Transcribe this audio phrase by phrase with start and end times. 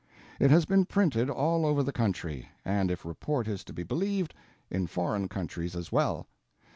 [0.39, 4.33] It has been printed all over the country, and if report is to be believed,
[4.71, 6.25] in foreign countries as well.